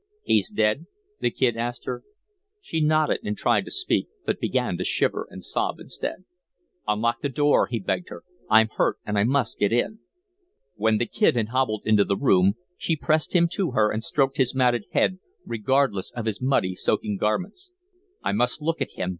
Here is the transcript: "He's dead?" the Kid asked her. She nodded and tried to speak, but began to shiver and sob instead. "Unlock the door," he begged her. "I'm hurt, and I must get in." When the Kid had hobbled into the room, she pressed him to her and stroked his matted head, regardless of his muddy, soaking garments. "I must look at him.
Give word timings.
"He's 0.23 0.49
dead?" 0.49 0.87
the 1.19 1.29
Kid 1.29 1.55
asked 1.55 1.85
her. 1.85 2.01
She 2.59 2.81
nodded 2.81 3.19
and 3.23 3.37
tried 3.37 3.65
to 3.65 3.69
speak, 3.71 4.07
but 4.25 4.39
began 4.39 4.75
to 4.79 4.83
shiver 4.83 5.27
and 5.29 5.45
sob 5.45 5.79
instead. 5.79 6.25
"Unlock 6.87 7.21
the 7.21 7.29
door," 7.29 7.67
he 7.67 7.77
begged 7.77 8.09
her. 8.09 8.23
"I'm 8.49 8.69
hurt, 8.69 8.97
and 9.05 9.15
I 9.15 9.25
must 9.25 9.59
get 9.59 9.71
in." 9.71 9.99
When 10.73 10.97
the 10.97 11.05
Kid 11.05 11.35
had 11.35 11.49
hobbled 11.49 11.83
into 11.85 12.03
the 12.03 12.17
room, 12.17 12.55
she 12.79 12.95
pressed 12.95 13.33
him 13.33 13.47
to 13.49 13.73
her 13.73 13.91
and 13.91 14.03
stroked 14.03 14.37
his 14.37 14.55
matted 14.55 14.85
head, 14.91 15.19
regardless 15.45 16.09
of 16.15 16.25
his 16.25 16.41
muddy, 16.41 16.73
soaking 16.73 17.17
garments. 17.17 17.71
"I 18.23 18.31
must 18.31 18.59
look 18.59 18.81
at 18.81 18.93
him. 18.93 19.09